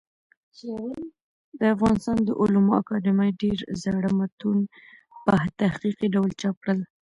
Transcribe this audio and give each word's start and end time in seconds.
د 1.59 1.61
افغانستان 1.75 2.17
د 2.23 2.29
علومو 2.39 2.71
اکاډمۍ 2.81 3.29
ډېر 3.41 3.57
زاړه 3.81 4.11
متون 4.17 4.59
په 5.25 5.33
تحقيقي 5.61 6.07
ډول 6.15 6.29
چاپ 6.41 6.55
کړل. 6.63 6.79